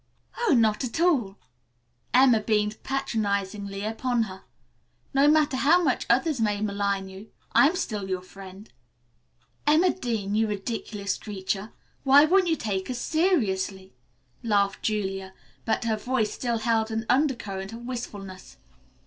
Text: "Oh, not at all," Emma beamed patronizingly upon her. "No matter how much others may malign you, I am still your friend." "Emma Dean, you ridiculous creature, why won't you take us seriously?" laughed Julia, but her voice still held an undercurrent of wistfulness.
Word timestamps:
"Oh, 0.47 0.55
not 0.57 0.83
at 0.83 0.99
all," 0.99 1.37
Emma 2.11 2.39
beamed 2.39 2.81
patronizingly 2.81 3.83
upon 3.83 4.23
her. 4.23 4.41
"No 5.13 5.27
matter 5.27 5.57
how 5.57 5.83
much 5.83 6.07
others 6.09 6.41
may 6.41 6.59
malign 6.59 7.07
you, 7.07 7.29
I 7.51 7.67
am 7.67 7.75
still 7.75 8.09
your 8.09 8.23
friend." 8.23 8.73
"Emma 9.67 9.91
Dean, 9.93 10.33
you 10.33 10.47
ridiculous 10.47 11.19
creature, 11.19 11.71
why 12.01 12.25
won't 12.25 12.47
you 12.47 12.55
take 12.55 12.89
us 12.89 12.97
seriously?" 12.97 13.93
laughed 14.41 14.81
Julia, 14.81 15.35
but 15.65 15.83
her 15.83 15.97
voice 15.97 16.33
still 16.33 16.57
held 16.57 16.89
an 16.89 17.05
undercurrent 17.07 17.71
of 17.71 17.81
wistfulness. 17.85 18.57